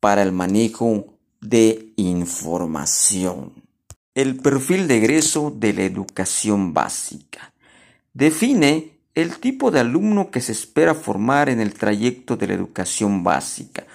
para 0.04 0.22
el 0.22 0.34
manejo 0.34 1.16
de 1.40 1.94
información. 1.96 3.54
El 4.14 4.36
perfil 4.36 4.90
de 4.90 4.98
egreso 4.98 5.50
de 5.56 5.72
la 5.72 5.84
educación 5.84 6.74
básica 6.74 7.54
define 8.14 8.98
el 9.16 9.38
tipo 9.38 9.72
de 9.72 9.80
alumno 9.80 10.30
que 10.30 10.42
se 10.42 10.52
espera 10.52 10.94
formar 10.94 11.48
en 11.48 11.62
el 11.62 11.74
trayecto 11.74 12.36
de 12.36 12.48
la 12.48 12.54
educación 12.54 13.24
básica, 13.24 13.86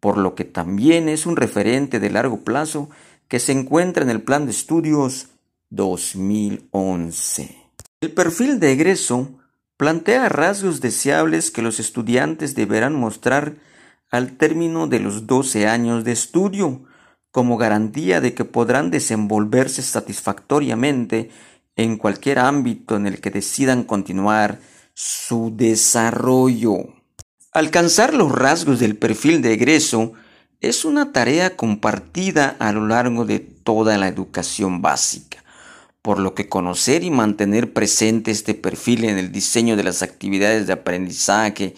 por 0.00 0.18
lo 0.18 0.34
que 0.34 0.42
también 0.42 1.08
es 1.08 1.26
un 1.26 1.36
referente 1.36 2.00
de 2.00 2.10
largo 2.10 2.40
plazo 2.40 2.90
que 3.28 3.38
se 3.38 3.52
encuentra 3.52 4.02
en 4.02 4.10
el 4.10 4.20
Plan 4.20 4.46
de 4.46 4.50
Estudios 4.50 5.28
2011. 5.70 7.56
El 8.00 8.10
perfil 8.10 8.58
de 8.58 8.72
egreso 8.72 9.30
plantea 9.76 10.28
rasgos 10.28 10.80
deseables 10.80 11.52
que 11.52 11.62
los 11.62 11.78
estudiantes 11.78 12.56
deberán 12.56 12.96
mostrar 12.96 13.54
al 14.12 14.36
término 14.36 14.86
de 14.86 15.00
los 15.00 15.26
12 15.26 15.66
años 15.66 16.04
de 16.04 16.12
estudio, 16.12 16.82
como 17.32 17.56
garantía 17.56 18.20
de 18.20 18.34
que 18.34 18.44
podrán 18.44 18.90
desenvolverse 18.90 19.80
satisfactoriamente 19.80 21.30
en 21.76 21.96
cualquier 21.96 22.38
ámbito 22.38 22.94
en 22.94 23.06
el 23.06 23.22
que 23.22 23.30
decidan 23.30 23.84
continuar 23.84 24.60
su 24.92 25.54
desarrollo. 25.56 26.76
Alcanzar 27.52 28.12
los 28.12 28.30
rasgos 28.30 28.78
del 28.80 28.96
perfil 28.96 29.40
de 29.40 29.54
egreso 29.54 30.12
es 30.60 30.84
una 30.84 31.12
tarea 31.12 31.56
compartida 31.56 32.54
a 32.58 32.70
lo 32.72 32.86
largo 32.86 33.24
de 33.24 33.40
toda 33.40 33.96
la 33.96 34.08
educación 34.08 34.82
básica, 34.82 35.42
por 36.02 36.18
lo 36.18 36.34
que 36.34 36.50
conocer 36.50 37.02
y 37.02 37.10
mantener 37.10 37.72
presente 37.72 38.30
este 38.30 38.52
perfil 38.52 39.04
en 39.04 39.16
el 39.16 39.32
diseño 39.32 39.74
de 39.74 39.84
las 39.84 40.02
actividades 40.02 40.66
de 40.66 40.74
aprendizaje 40.74 41.74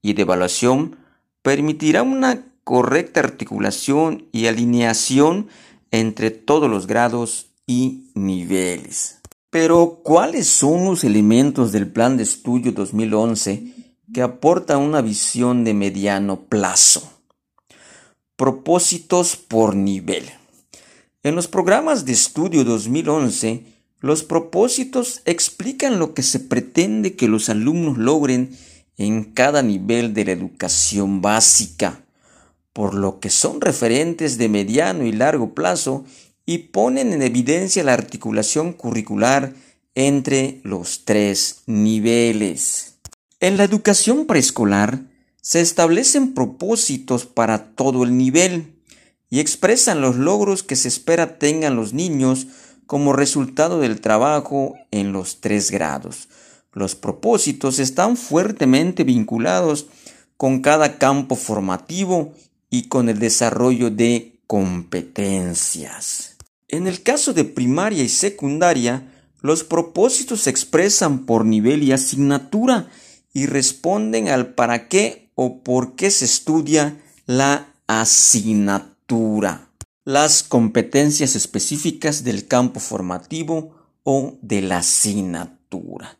y 0.00 0.14
de 0.14 0.22
evaluación 0.22 1.03
permitirá 1.44 2.02
una 2.02 2.46
correcta 2.64 3.20
articulación 3.20 4.28
y 4.32 4.46
alineación 4.46 5.48
entre 5.90 6.30
todos 6.30 6.70
los 6.70 6.86
grados 6.86 7.48
y 7.66 8.10
niveles. 8.14 9.20
Pero, 9.50 10.00
¿cuáles 10.02 10.46
son 10.46 10.86
los 10.86 11.04
elementos 11.04 11.70
del 11.70 11.86
Plan 11.86 12.16
de 12.16 12.22
Estudio 12.22 12.72
2011 12.72 13.74
que 14.14 14.22
aportan 14.22 14.78
una 14.78 15.02
visión 15.02 15.64
de 15.64 15.74
mediano 15.74 16.40
plazo? 16.40 17.12
Propósitos 18.36 19.36
por 19.36 19.76
nivel. 19.76 20.24
En 21.22 21.34
los 21.34 21.46
programas 21.46 22.06
de 22.06 22.12
estudio 22.12 22.64
2011, 22.64 23.64
los 24.00 24.22
propósitos 24.22 25.20
explican 25.26 25.98
lo 25.98 26.14
que 26.14 26.22
se 26.22 26.40
pretende 26.40 27.16
que 27.16 27.28
los 27.28 27.50
alumnos 27.50 27.98
logren 27.98 28.56
en 28.96 29.24
cada 29.24 29.62
nivel 29.62 30.14
de 30.14 30.24
la 30.24 30.32
educación 30.32 31.20
básica, 31.20 32.04
por 32.72 32.94
lo 32.94 33.20
que 33.20 33.30
son 33.30 33.60
referentes 33.60 34.38
de 34.38 34.48
mediano 34.48 35.04
y 35.04 35.12
largo 35.12 35.54
plazo 35.54 36.04
y 36.46 36.58
ponen 36.58 37.12
en 37.12 37.22
evidencia 37.22 37.84
la 37.84 37.92
articulación 37.92 38.72
curricular 38.72 39.54
entre 39.94 40.60
los 40.64 41.04
tres 41.04 41.62
niveles. 41.66 42.94
En 43.40 43.56
la 43.56 43.64
educación 43.64 44.26
preescolar 44.26 45.00
se 45.40 45.60
establecen 45.60 46.34
propósitos 46.34 47.26
para 47.26 47.74
todo 47.74 48.04
el 48.04 48.16
nivel 48.16 48.74
y 49.30 49.40
expresan 49.40 50.00
los 50.00 50.16
logros 50.16 50.62
que 50.62 50.76
se 50.76 50.88
espera 50.88 51.38
tengan 51.38 51.76
los 51.76 51.92
niños 51.92 52.46
como 52.86 53.12
resultado 53.12 53.80
del 53.80 54.00
trabajo 54.00 54.74
en 54.90 55.12
los 55.12 55.40
tres 55.40 55.70
grados. 55.70 56.28
Los 56.74 56.96
propósitos 56.96 57.78
están 57.78 58.16
fuertemente 58.16 59.04
vinculados 59.04 59.86
con 60.36 60.60
cada 60.60 60.98
campo 60.98 61.36
formativo 61.36 62.34
y 62.68 62.88
con 62.88 63.08
el 63.08 63.20
desarrollo 63.20 63.90
de 63.90 64.40
competencias. 64.48 66.36
En 66.68 66.88
el 66.88 67.02
caso 67.02 67.32
de 67.32 67.44
primaria 67.44 68.02
y 68.02 68.08
secundaria, 68.08 69.08
los 69.40 69.62
propósitos 69.62 70.42
se 70.42 70.50
expresan 70.50 71.26
por 71.26 71.44
nivel 71.44 71.84
y 71.84 71.92
asignatura 71.92 72.88
y 73.32 73.46
responden 73.46 74.28
al 74.28 74.54
para 74.54 74.88
qué 74.88 75.30
o 75.36 75.62
por 75.62 75.94
qué 75.94 76.10
se 76.10 76.24
estudia 76.24 77.00
la 77.26 77.68
asignatura. 77.86 79.68
Las 80.04 80.42
competencias 80.42 81.36
específicas 81.36 82.24
del 82.24 82.48
campo 82.48 82.80
formativo 82.80 83.76
o 84.02 84.38
de 84.42 84.62
la 84.62 84.78
asignatura. 84.78 86.18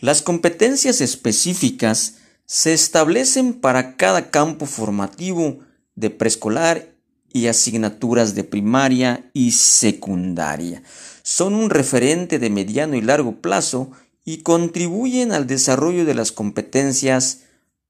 Las 0.00 0.22
competencias 0.22 1.00
específicas 1.00 2.16
se 2.46 2.72
establecen 2.72 3.54
para 3.54 3.96
cada 3.96 4.30
campo 4.30 4.66
formativo 4.66 5.60
de 5.94 6.10
preescolar 6.10 6.94
y 7.32 7.46
asignaturas 7.46 8.34
de 8.34 8.42
primaria 8.42 9.30
y 9.32 9.52
secundaria 9.52 10.82
son 11.30 11.54
un 11.54 11.70
referente 11.70 12.40
de 12.40 12.50
mediano 12.50 12.96
y 12.96 13.02
largo 13.02 13.40
plazo 13.40 13.92
y 14.24 14.38
contribuyen 14.38 15.30
al 15.30 15.46
desarrollo 15.46 16.04
de 16.04 16.14
las 16.14 16.32
competencias 16.32 17.42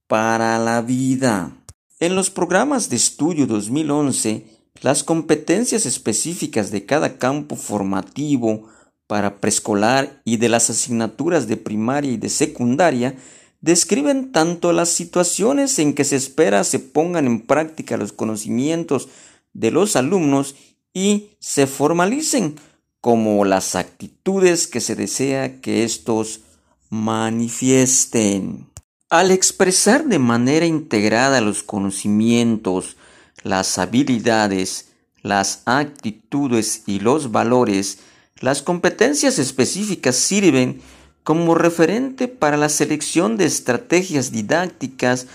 para 0.07 0.59
la 0.59 0.83
vida. 0.83 1.57
En 2.01 2.15
los 2.15 2.29
programas 2.29 2.91
de 2.91 2.97
estudio 2.97 3.47
2011, 3.47 4.45
las 4.83 5.05
competencias 5.05 5.87
específicas 5.87 6.71
de 6.71 6.85
cada 6.85 7.19
campo 7.19 7.57
formativo 7.57 8.69
para 9.11 9.41
preescolar 9.41 10.23
y 10.25 10.37
de 10.37 10.49
las 10.49 10.71
asignaturas 10.71 11.49
de 11.49 11.57
primaria 11.57 12.13
y 12.13 12.17
de 12.17 12.29
secundaria 12.29 13.17
describen 13.61 14.31
tanto 14.31 14.73
las 14.73 14.91
situaciones 14.91 15.81
en 15.81 15.95
que 15.95 16.05
se 16.05 16.15
espera 16.15 16.63
se 16.63 16.79
pongan 16.79 17.27
en 17.27 17.41
práctica 17.41 17.97
los 17.97 18.13
conocimientos 18.13 19.09
de 19.53 19.73
los 19.73 19.97
alumnos 19.97 20.55
y 20.95 21.31
se 21.41 21.67
formalicen, 21.67 22.55
como 23.01 23.45
las 23.45 23.75
actitudes 23.75 24.69
que 24.69 24.81
se 24.81 24.95
desea 24.95 25.61
que 25.61 25.83
estos 25.83 26.43
manifiesten. 26.89 28.69
Al 29.09 29.33
expresar 29.33 30.05
de 30.05 30.21
manera 30.21 30.67
integrada 30.67 31.41
los 31.41 31.65
conocimientos, 31.65 32.97
las 33.43 33.77
habilidades, 33.77 34.91
las 35.21 35.63
actitudes 35.65 36.85
y 36.87 37.01
los 37.01 37.33
valores, 37.33 37.99
las 38.41 38.63
competencias 38.63 39.39
específicas 39.39 40.17
sirven 40.17 40.81
como 41.23 41.55
referente 41.55 42.27
para 42.27 42.57
la 42.57 42.71
selección 42.71 43.37
de 43.37 43.45
estrategias 43.45 44.33
didácticas 44.33 45.27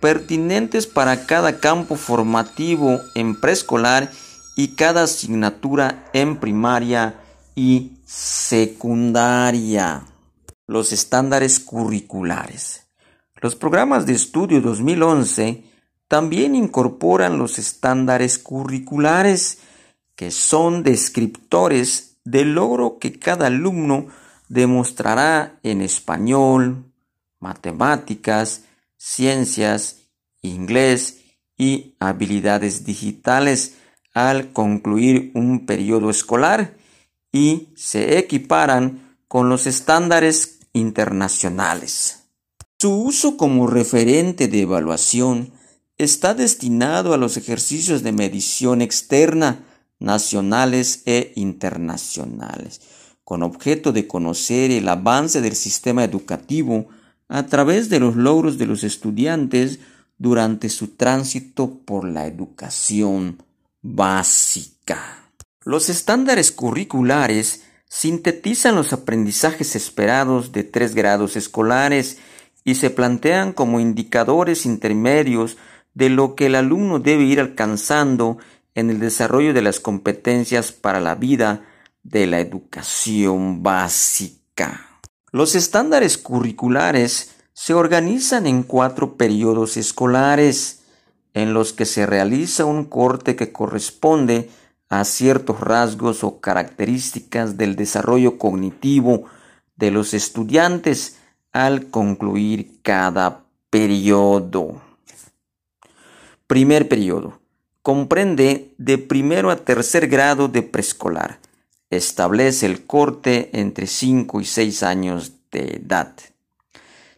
pertinentes 0.00 0.86
para 0.86 1.26
cada 1.26 1.60
campo 1.60 1.96
formativo 1.96 3.00
en 3.14 3.38
preescolar 3.40 4.10
y 4.56 4.68
cada 4.76 5.02
asignatura 5.02 6.10
en 6.12 6.38
primaria 6.40 7.20
y 7.54 7.92
secundaria. 8.06 10.04
Los 10.66 10.92
estándares 10.92 11.60
curriculares. 11.60 12.86
Los 13.40 13.56
programas 13.56 14.06
de 14.06 14.14
estudio 14.14 14.62
2011 14.62 15.64
también 16.08 16.54
incorporan 16.54 17.38
los 17.38 17.58
estándares 17.58 18.38
curriculares, 18.38 19.58
que 20.16 20.30
son 20.30 20.82
descriptores 20.82 22.13
del 22.24 22.54
logro 22.54 22.98
que 22.98 23.18
cada 23.18 23.46
alumno 23.46 24.06
demostrará 24.48 25.58
en 25.62 25.80
español, 25.80 26.92
matemáticas, 27.40 28.64
ciencias, 28.96 30.08
inglés 30.42 31.20
y 31.56 31.94
habilidades 32.00 32.84
digitales 32.84 33.76
al 34.12 34.52
concluir 34.52 35.30
un 35.34 35.66
periodo 35.66 36.10
escolar 36.10 36.76
y 37.32 37.68
se 37.74 38.18
equiparan 38.18 39.16
con 39.28 39.48
los 39.48 39.66
estándares 39.66 40.60
internacionales. 40.72 42.24
Su 42.78 42.94
uso 42.94 43.36
como 43.36 43.66
referente 43.66 44.48
de 44.48 44.62
evaluación 44.62 45.52
está 45.98 46.34
destinado 46.34 47.14
a 47.14 47.16
los 47.16 47.36
ejercicios 47.36 48.02
de 48.02 48.12
medición 48.12 48.82
externa, 48.82 49.64
nacionales 50.04 51.02
e 51.06 51.32
internacionales, 51.34 52.80
con 53.24 53.42
objeto 53.42 53.92
de 53.92 54.06
conocer 54.06 54.70
el 54.70 54.88
avance 54.88 55.40
del 55.40 55.56
sistema 55.56 56.04
educativo 56.04 56.86
a 57.28 57.46
través 57.46 57.88
de 57.88 58.00
los 58.00 58.14
logros 58.14 58.58
de 58.58 58.66
los 58.66 58.84
estudiantes 58.84 59.80
durante 60.18 60.68
su 60.68 60.88
tránsito 60.88 61.78
por 61.84 62.06
la 62.06 62.26
educación 62.26 63.42
básica. 63.82 65.30
Los 65.64 65.88
estándares 65.88 66.52
curriculares 66.52 67.64
sintetizan 67.88 68.74
los 68.74 68.92
aprendizajes 68.92 69.74
esperados 69.74 70.52
de 70.52 70.64
tres 70.64 70.94
grados 70.94 71.36
escolares 71.36 72.18
y 72.64 72.74
se 72.74 72.90
plantean 72.90 73.52
como 73.52 73.80
indicadores 73.80 74.66
intermedios 74.66 75.56
de 75.94 76.08
lo 76.08 76.34
que 76.34 76.46
el 76.46 76.56
alumno 76.56 76.98
debe 76.98 77.24
ir 77.24 77.40
alcanzando 77.40 78.38
en 78.74 78.90
el 78.90 79.00
desarrollo 79.00 79.54
de 79.54 79.62
las 79.62 79.80
competencias 79.80 80.72
para 80.72 81.00
la 81.00 81.14
vida 81.14 81.64
de 82.02 82.26
la 82.26 82.40
educación 82.40 83.62
básica. 83.62 85.00
Los 85.30 85.54
estándares 85.54 86.18
curriculares 86.18 87.34
se 87.52 87.74
organizan 87.74 88.46
en 88.46 88.62
cuatro 88.62 89.16
periodos 89.16 89.76
escolares, 89.76 90.82
en 91.32 91.54
los 91.54 91.72
que 91.72 91.84
se 91.84 92.06
realiza 92.06 92.64
un 92.64 92.84
corte 92.84 93.34
que 93.36 93.52
corresponde 93.52 94.50
a 94.88 95.04
ciertos 95.04 95.60
rasgos 95.60 96.22
o 96.22 96.40
características 96.40 97.56
del 97.56 97.74
desarrollo 97.74 98.38
cognitivo 98.38 99.24
de 99.76 99.90
los 99.90 100.14
estudiantes 100.14 101.18
al 101.52 101.90
concluir 101.90 102.80
cada 102.82 103.44
periodo. 103.70 104.80
Primer 106.46 106.88
periodo. 106.88 107.43
Comprende 107.84 108.72
de 108.78 108.96
primero 108.96 109.50
a 109.50 109.56
tercer 109.56 110.08
grado 110.08 110.48
de 110.48 110.62
preescolar. 110.62 111.38
Establece 111.90 112.64
el 112.64 112.86
corte 112.86 113.50
entre 113.52 113.86
5 113.86 114.40
y 114.40 114.46
6 114.46 114.82
años 114.82 115.32
de 115.52 115.82
edad. 115.84 116.16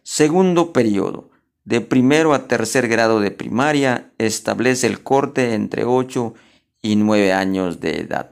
Segundo 0.03 0.73
periodo 0.73 1.29
de 1.63 1.79
primero 1.79 2.33
a 2.33 2.49
tercer 2.49 2.89
grado 2.89 3.21
de 3.21 3.31
primaria 3.31 4.11
establece 4.17 4.87
el 4.87 5.03
corte 5.03 5.53
entre 5.53 5.85
8 5.85 6.33
y 6.81 6.97
9 6.97 7.31
años 7.31 7.79
de 7.79 8.01
edad. 8.01 8.31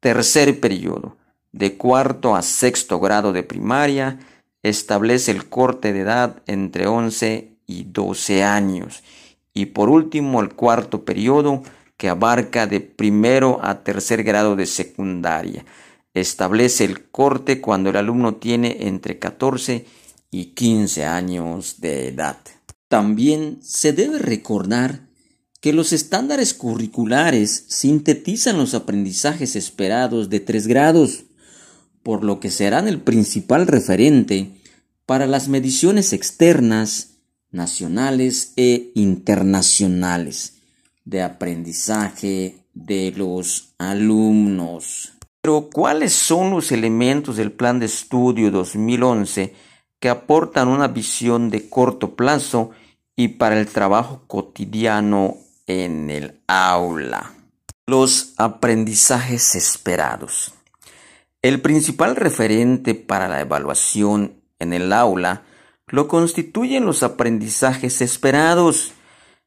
Tercer 0.00 0.60
periodo, 0.60 1.18
de 1.52 1.76
cuarto 1.76 2.34
a 2.34 2.40
sexto 2.40 3.00
grado 3.00 3.34
de 3.34 3.42
primaria, 3.42 4.18
establece 4.62 5.30
el 5.30 5.46
corte 5.50 5.92
de 5.92 6.00
edad 6.00 6.42
entre 6.46 6.86
11 6.86 7.58
y 7.66 7.84
12 7.84 8.42
años. 8.44 9.02
Y 9.54 9.66
por 9.66 9.88
último, 9.88 10.40
el 10.40 10.54
cuarto 10.54 11.04
periodo, 11.04 11.62
que 11.96 12.08
abarca 12.08 12.66
de 12.66 12.80
primero 12.80 13.60
a 13.62 13.84
tercer 13.84 14.24
grado 14.24 14.56
de 14.56 14.66
secundaria. 14.66 15.64
Establece 16.12 16.84
el 16.84 17.04
corte 17.08 17.60
cuando 17.60 17.90
el 17.90 17.96
alumno 17.96 18.34
tiene 18.34 18.76
entre 18.80 19.18
14 19.18 19.74
y 19.74 20.04
y 20.34 20.46
15 20.46 21.04
años 21.04 21.76
de 21.80 22.08
edad. 22.08 22.38
También 22.88 23.60
se 23.62 23.92
debe 23.92 24.18
recordar 24.18 25.06
que 25.60 25.72
los 25.72 25.92
estándares 25.92 26.54
curriculares 26.54 27.66
sintetizan 27.68 28.58
los 28.58 28.74
aprendizajes 28.74 29.54
esperados 29.54 30.30
de 30.30 30.40
tres 30.40 30.66
grados, 30.66 31.26
por 32.02 32.24
lo 32.24 32.40
que 32.40 32.50
serán 32.50 32.88
el 32.88 33.00
principal 33.00 33.68
referente 33.68 34.60
para 35.06 35.28
las 35.28 35.46
mediciones 35.46 36.12
externas, 36.12 37.13
nacionales 37.54 38.52
e 38.56 38.90
internacionales 38.94 40.58
de 41.04 41.22
aprendizaje 41.22 42.58
de 42.74 43.12
los 43.16 43.74
alumnos. 43.78 45.14
Pero, 45.40 45.70
¿cuáles 45.72 46.12
son 46.12 46.50
los 46.50 46.72
elementos 46.72 47.36
del 47.36 47.52
Plan 47.52 47.78
de 47.78 47.86
Estudio 47.86 48.50
2011 48.50 49.54
que 50.00 50.10
aportan 50.10 50.68
una 50.68 50.88
visión 50.88 51.48
de 51.48 51.70
corto 51.70 52.14
plazo 52.14 52.72
y 53.16 53.28
para 53.28 53.58
el 53.58 53.66
trabajo 53.68 54.22
cotidiano 54.26 55.38
en 55.66 56.10
el 56.10 56.40
aula. 56.46 57.32
Los 57.86 58.34
aprendizajes 58.36 59.54
esperados. 59.54 60.52
El 61.42 61.60
principal 61.60 62.16
referente 62.16 62.94
para 62.94 63.28
la 63.28 63.40
evaluación 63.40 64.34
en 64.58 64.72
el 64.72 64.92
aula 64.92 65.42
lo 65.94 66.08
constituyen 66.08 66.84
los 66.84 67.04
aprendizajes 67.04 68.00
esperados 68.00 68.94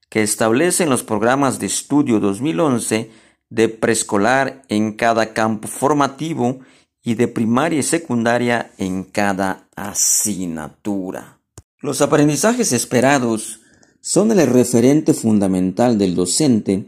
que 0.10 0.24
establecen 0.24 0.90
los 0.90 1.04
programas 1.04 1.60
de 1.60 1.66
estudio 1.66 2.22
2011 2.22 3.12
de 3.50 3.68
preescolar 3.68 4.64
en 4.70 4.94
cada 4.94 5.34
campo 5.34 5.68
formativo 5.68 6.60
y 7.04 7.16
de 7.16 7.28
primaria 7.28 7.80
y 7.80 7.84
secundaria 7.84 8.72
en 8.78 9.04
cada 9.04 9.68
asignatura. 9.76 11.42
Los 11.82 12.00
aprendizajes 12.00 12.72
esperados 12.72 13.60
son 14.00 14.32
el 14.32 14.48
referente 14.48 15.14
fundamental 15.14 15.98
del 15.98 16.16
docente 16.16 16.88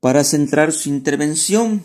para 0.00 0.22
centrar 0.22 0.70
su 0.70 0.90
intervención, 0.90 1.82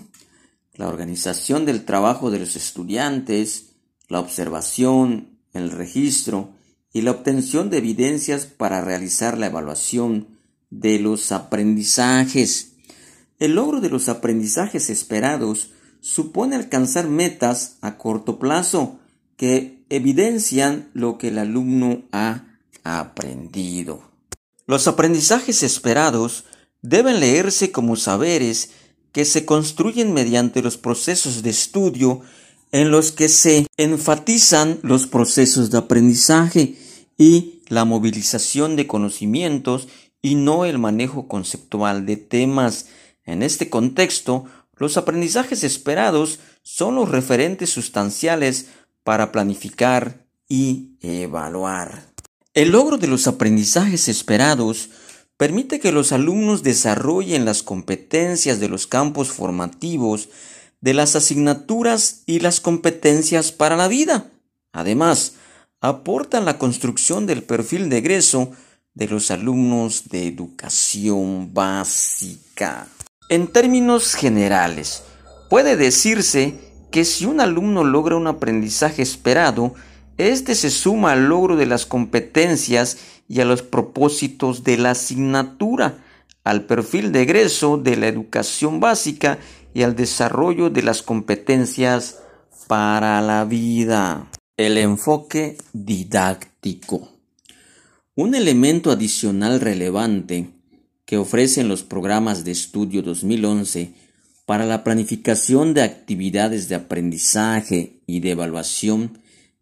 la 0.74 0.90
organización 0.90 1.66
del 1.66 1.86
trabajo 1.86 2.32
de 2.32 2.40
los 2.40 2.58
estudiantes, 2.58 3.70
la 4.10 4.20
observación, 4.20 5.40
el 5.54 5.72
registro 5.72 6.50
y 6.94 7.02
la 7.02 7.12
obtención 7.12 7.72
de 7.72 7.80
evidencias 7.80 8.46
para 8.46 8.82
realizar 8.82 9.38
la 9.38 9.48
evaluación 9.48 10.28
de 10.70 11.00
los 11.00 11.32
aprendizajes. 11.32 12.74
El 13.40 13.56
logro 13.56 13.82
de 13.82 13.90
los 13.90 14.10
aprendizajes 14.10 14.90
esperados 14.92 15.72
supone 16.02 16.56
alcanzar 16.56 17.08
metas 17.08 17.78
a 17.82 17.98
corto 17.98 18.38
plazo 18.38 19.00
que 19.36 19.84
evidencian 19.90 20.90
lo 20.94 21.18
que 21.18 21.30
el 21.30 21.40
alumno 21.40 22.04
ha 22.12 22.46
aprendido. 22.84 24.04
Los 24.68 24.88
aprendizajes 24.88 25.64
esperados 25.64 26.46
deben 26.82 27.20
leerse 27.20 27.72
como 27.72 27.96
saberes 27.96 28.72
que 29.12 29.26
se 29.26 29.46
construyen 29.46 30.14
mediante 30.14 30.62
los 30.62 30.78
procesos 30.78 31.44
de 31.44 31.50
estudio 31.50 32.22
en 32.74 32.90
los 32.90 33.12
que 33.12 33.30
se 33.30 33.68
enfatizan 33.78 34.80
los 34.82 35.06
procesos 35.06 35.70
de 35.70 35.78
aprendizaje 35.78 36.76
y 37.20 37.62
la 37.68 37.86
movilización 37.86 38.76
de 38.76 38.88
conocimientos 38.88 39.88
y 40.24 40.36
no 40.36 40.66
el 40.66 40.80
manejo 40.80 41.28
conceptual 41.28 42.08
de 42.08 42.18
temas. 42.18 42.88
En 43.26 43.44
este 43.44 43.70
contexto, 43.70 44.46
los 44.76 44.98
aprendizajes 44.98 45.64
esperados 45.64 46.40
son 46.64 46.96
los 46.96 47.10
referentes 47.10 47.70
sustanciales 47.70 48.66
para 49.04 49.32
planificar 49.32 50.26
y 50.50 50.98
evaluar. 51.02 52.08
El 52.56 52.72
logro 52.72 52.98
de 52.98 53.08
los 53.08 53.28
aprendizajes 53.28 54.08
esperados 54.08 54.90
permite 55.38 55.80
que 55.80 55.92
los 55.92 56.12
alumnos 56.12 56.64
desarrollen 56.64 57.46
las 57.46 57.62
competencias 57.62 58.60
de 58.60 58.70
los 58.70 58.88
campos 58.88 59.32
formativos 59.32 60.30
de 60.84 60.94
las 60.94 61.16
asignaturas 61.16 62.24
y 62.26 62.42
las 62.42 62.60
competencias 62.60 63.54
para 63.54 63.78
la 63.78 63.88
vida. 63.88 64.26
Además, 64.74 65.36
aportan 65.80 66.44
la 66.44 66.58
construcción 66.58 67.26
del 67.26 67.42
perfil 67.42 67.88
de 67.88 68.00
egreso 68.00 68.52
de 68.94 69.08
los 69.08 69.32
alumnos 69.32 70.10
de 70.10 70.28
educación 70.28 71.54
básica. 71.54 72.90
En 73.30 73.48
términos 73.48 74.14
generales, 74.14 75.04
puede 75.50 75.78
decirse 75.78 76.60
que 76.92 77.06
si 77.06 77.26
un 77.26 77.40
alumno 77.40 77.86
logra 77.86 78.18
un 78.18 78.28
aprendizaje 78.28 79.04
esperado, 79.04 79.76
éste 80.18 80.54
se 80.54 80.70
suma 80.70 81.14
al 81.14 81.30
logro 81.30 81.56
de 81.56 81.66
las 81.66 81.86
competencias 81.86 82.98
y 83.30 83.40
a 83.40 83.46
los 83.46 83.62
propósitos 83.62 84.66
de 84.66 84.76
la 84.76 84.92
asignatura, 84.92 86.04
al 86.44 86.66
perfil 86.66 87.14
de 87.14 87.22
egreso 87.22 87.78
de 87.78 87.96
la 87.96 88.08
educación 88.08 88.82
básica 88.82 89.40
y 89.74 89.84
al 89.84 89.96
desarrollo 89.96 90.70
de 90.70 90.84
las 90.84 91.02
competencias 91.02 92.20
para 92.68 93.22
la 93.22 93.46
vida. 93.46 94.30
El 94.58 94.78
enfoque 94.78 95.58
didáctico. 95.74 97.10
Un 98.16 98.36
elemento 98.36 98.92
adicional 98.92 99.60
relevante 99.60 100.52
que 101.06 101.18
ofrecen 101.18 101.68
los 101.68 101.84
programas 101.84 102.46
de 102.46 102.52
estudio 102.52 103.02
2011 103.02 103.94
para 104.46 104.66
la 104.66 104.84
planificación 104.84 105.74
de 105.74 105.82
actividades 105.82 106.70
de 106.70 106.76
aprendizaje 106.76 108.02
y 108.06 108.20
de 108.20 108.32
evaluación 108.32 109.20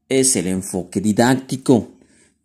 es 0.10 0.36
el 0.36 0.48
enfoque 0.48 1.00
didáctico 1.00 1.92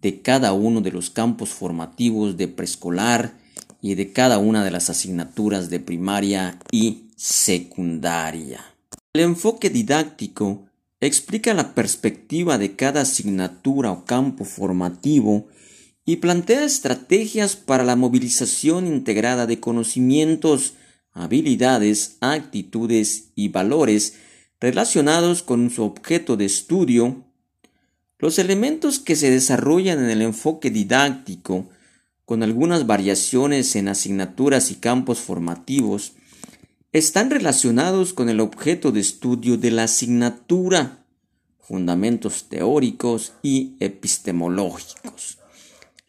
de 0.01 0.23
cada 0.23 0.53
uno 0.53 0.81
de 0.81 0.93
los 0.93 1.11
campos 1.11 1.49
formativos 1.49 2.37
de 2.37 2.47
preescolar 2.47 3.35
y 3.81 3.95
de 3.95 4.13
cada 4.13 4.39
una 4.39 4.65
de 4.65 4.71
las 4.71 4.91
asignaturas 4.91 5.71
de 5.71 5.81
primaria 5.81 6.59
y 6.71 7.09
secundaria. 7.17 8.61
El 9.13 9.23
enfoque 9.23 9.71
didáctico 9.71 10.67
explica 11.01 11.55
la 11.55 11.75
perspectiva 11.75 12.59
de 12.59 12.77
cada 12.77 13.03
asignatura 13.03 13.91
o 13.91 14.05
campo 14.05 14.45
formativo 14.45 15.49
y 16.05 16.17
plantea 16.17 16.65
estrategias 16.65 17.57
para 17.57 17.85
la 17.85 17.97
movilización 17.97 18.87
integrada 18.87 19.47
de 19.47 19.59
conocimientos, 19.59 20.75
habilidades, 21.13 22.17
actitudes 22.21 23.31
y 23.35 23.49
valores 23.49 24.15
relacionados 24.61 25.43
con 25.43 25.71
su 25.71 25.83
objeto 25.83 26.37
de 26.37 26.45
estudio. 26.45 27.25
Los 28.19 28.39
elementos 28.39 28.99
que 28.99 29.17
se 29.17 29.31
desarrollan 29.31 29.99
en 29.99 30.11
el 30.11 30.23
enfoque 30.23 30.71
didáctico, 30.71 31.69
con 32.27 32.43
algunas 32.43 32.87
variaciones 32.87 33.77
en 33.77 33.89
asignaturas 33.89 34.73
y 34.73 34.75
campos 34.75 35.21
formativos, 35.21 36.13
están 36.93 37.31
relacionados 37.31 38.13
con 38.13 38.29
el 38.29 38.41
objeto 38.41 38.91
de 38.91 39.01
estudio 39.01 39.57
de 39.57 39.71
la 39.71 39.85
asignatura, 39.85 41.05
fundamentos 41.61 42.49
teóricos 42.49 43.33
y 43.43 43.77
epistemológicos, 43.79 45.39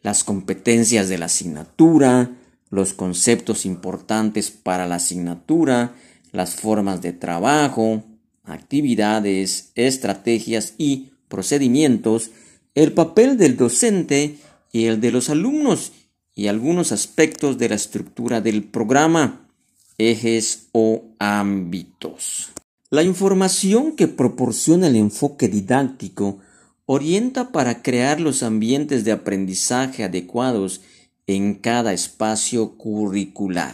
las 0.01 0.23
competencias 0.23 1.07
de 1.07 1.19
la 1.19 1.27
asignatura, 1.27 2.31
los 2.71 2.93
conceptos 2.93 3.65
importantes 3.65 4.49
para 4.49 4.87
la 4.87 4.95
asignatura, 4.95 5.93
las 6.31 6.55
formas 6.55 7.01
de 7.01 7.13
trabajo, 7.13 8.03
actividades, 8.43 9.71
estrategias 9.75 10.73
y 10.79 11.11
procedimientos, 11.27 12.31
el 12.73 12.93
papel 12.93 13.37
del 13.37 13.55
docente 13.55 14.37
y 14.71 14.85
el 14.85 14.99
de 14.99 15.11
los 15.11 15.29
alumnos 15.29 15.91
y 16.37 16.47
algunos 16.47 16.91
aspectos 16.91 17.57
de 17.57 17.67
la 17.67 17.75
estructura 17.75 18.41
del 18.41 18.63
programa 18.63 19.49
ejes 19.97 20.67
o 20.71 21.05
ámbitos. 21.17 22.51
La 22.91 23.01
información 23.01 23.95
que 23.95 24.07
proporciona 24.07 24.85
el 24.85 24.97
enfoque 24.97 25.47
didáctico 25.47 26.37
orienta 26.85 27.51
para 27.51 27.81
crear 27.81 28.21
los 28.21 28.43
ambientes 28.43 29.03
de 29.03 29.13
aprendizaje 29.13 30.03
adecuados 30.03 30.81
en 31.25 31.55
cada 31.55 31.91
espacio 31.91 32.77
curricular, 32.77 33.73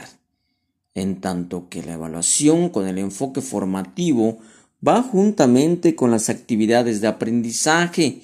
en 0.95 1.19
tanto 1.19 1.67
que 1.67 1.84
la 1.84 1.95
evaluación 1.95 2.69
con 2.69 2.88
el 2.88 2.97
enfoque 2.97 3.41
formativo 3.41 4.39
va 4.86 5.04
juntamente 5.04 5.95
con 5.95 6.12
las 6.12 6.30
actividades 6.30 7.02
de 7.02 7.08
aprendizaje 7.08 8.21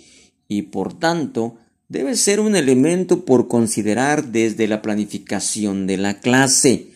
y 0.48 0.62
por 0.62 0.98
tanto 0.98 1.58
debe 1.90 2.16
ser 2.16 2.40
un 2.40 2.56
elemento 2.56 3.26
por 3.26 3.48
considerar 3.48 4.28
desde 4.28 4.68
la 4.68 4.82
planificación 4.82 5.86
de 5.86 5.98
la 5.98 6.20
clase 6.20 6.90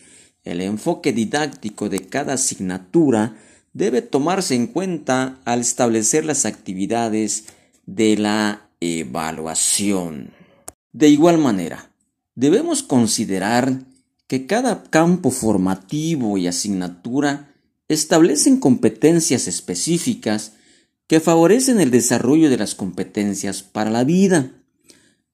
el 0.44 0.60
enfoque 0.60 1.12
didáctico 1.12 1.88
de 1.88 2.00
cada 2.00 2.34
asignatura 2.34 3.36
debe 3.72 4.02
tomarse 4.02 4.54
en 4.54 4.66
cuenta 4.66 5.40
al 5.44 5.60
establecer 5.60 6.24
las 6.24 6.44
actividades 6.44 7.46
de 7.86 8.16
la 8.18 8.68
evaluación. 8.80 10.30
De 10.92 11.08
igual 11.08 11.38
manera, 11.38 11.90
debemos 12.34 12.82
considerar 12.82 13.80
que 14.26 14.46
cada 14.46 14.84
campo 14.84 15.30
formativo 15.30 16.36
y 16.36 16.46
asignatura 16.46 17.50
establecen 17.88 18.60
competencias 18.60 19.48
específicas 19.48 20.52
que 21.06 21.20
favorecen 21.20 21.80
el 21.80 21.90
desarrollo 21.90 22.50
de 22.50 22.58
las 22.58 22.74
competencias 22.74 23.62
para 23.62 23.90
la 23.90 24.04
vida. 24.04 24.52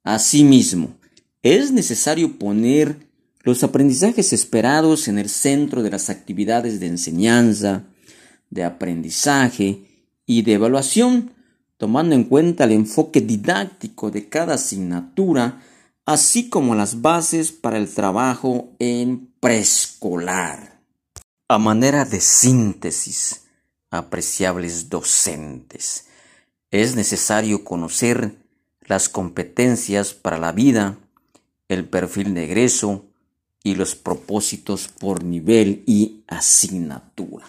Asimismo, 0.03 0.97
es 1.43 1.73
necesario 1.73 2.39
poner 2.39 3.09
los 3.43 3.63
aprendizajes 3.65 4.33
esperados 4.33 5.09
en 5.09 5.19
el 5.19 5.29
centro 5.29 5.83
de 5.83 5.91
las 5.91 6.11
actividades 6.11 6.81
de 6.81 6.87
enseñanza, 6.87 7.85
de 8.51 8.65
aprendizaje 8.65 10.07
y 10.27 10.43
de 10.43 10.55
evaluación, 10.55 11.33
tomando 11.77 12.15
en 12.15 12.25
cuenta 12.25 12.65
el 12.65 12.73
enfoque 12.73 13.21
didáctico 13.21 14.11
de 14.11 14.29
cada 14.29 14.55
asignatura, 14.55 15.63
así 16.05 16.51
como 16.51 16.75
las 16.75 17.01
bases 17.01 17.53
para 17.53 17.79
el 17.79 17.89
trabajo 17.89 18.75
en 18.79 19.33
preescolar. 19.41 20.81
A 21.49 21.59
manera 21.59 22.05
de 22.05 22.21
síntesis, 22.21 23.43
apreciables 23.91 24.89
docentes, 24.89 26.07
es 26.71 26.95
necesario 26.95 27.65
conocer 27.65 28.40
las 28.87 29.09
competencias 29.09 30.15
para 30.15 30.39
la 30.39 30.53
vida, 30.53 30.99
el 31.69 31.85
perfil 31.85 32.35
de 32.35 32.45
egreso, 32.45 33.07
y 33.63 33.75
los 33.75 33.95
propósitos 33.95 34.89
por 34.89 35.23
nivel 35.23 35.83
y 35.87 36.23
asignatura. 36.27 37.47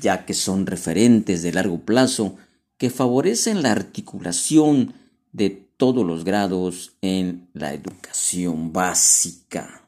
ya 0.00 0.24
que 0.24 0.32
son 0.32 0.64
referentes 0.66 1.42
de 1.42 1.52
largo 1.52 1.80
plazo 1.80 2.36
que 2.78 2.88
favorecen 2.88 3.62
la 3.62 3.72
articulación 3.72 4.94
de 5.32 5.50
todos 5.50 6.06
los 6.06 6.24
grados 6.24 6.92
en 7.02 7.48
la 7.52 7.74
educación 7.74 8.72
básica. 8.72 9.82